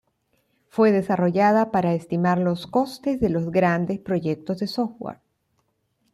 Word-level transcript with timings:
Fue 0.67 0.91
desarrollada 0.91 1.69
para 1.69 1.93
estimar 1.93 2.39
los 2.39 2.65
costes 2.65 3.19
de 3.19 3.29
los 3.29 3.51
grandes 3.51 3.99
proyectos 3.99 4.57
de 4.57 4.65
software. 4.65 5.19